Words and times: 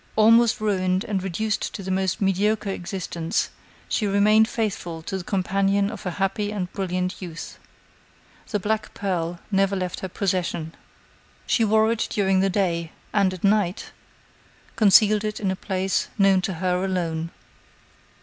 Almost 0.15 0.59
ruined, 0.59 1.03
and 1.03 1.21
reduced 1.21 1.75
to 1.75 1.83
the 1.83 1.91
most 1.91 2.19
mediocre 2.23 2.71
existence, 2.71 3.49
she 3.87 4.07
remained 4.07 4.47
faithful 4.47 5.03
to 5.03 5.15
the 5.19 5.23
companion 5.23 5.91
of 5.91 6.01
her 6.01 6.09
happy 6.09 6.51
and 6.51 6.73
brilliant 6.73 7.21
youth. 7.21 7.59
The 8.49 8.59
black 8.59 8.95
pearl 8.95 9.39
never 9.51 9.75
left 9.75 9.99
her 9.99 10.09
possession. 10.09 10.73
She 11.45 11.63
wore 11.63 11.91
it 11.91 12.07
during 12.09 12.39
the 12.39 12.49
day, 12.49 12.93
and, 13.13 13.31
at 13.31 13.43
night, 13.43 13.91
concealed 14.75 15.23
it 15.23 15.39
in 15.39 15.51
a 15.51 15.55
place 15.55 16.07
known 16.17 16.41
to 16.41 16.55
her 16.55 16.83
alone. 16.83 17.29